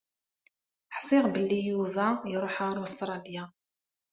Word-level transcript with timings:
Ḥṣiɣ 0.97 1.23
belli 1.33 1.59
iruḥ 1.71 1.95
Yuba 2.31 2.47
ɣer 2.59 2.75
Ustralya. 2.85 3.43